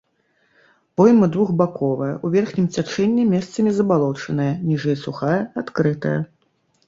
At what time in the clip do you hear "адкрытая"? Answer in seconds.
5.63-6.19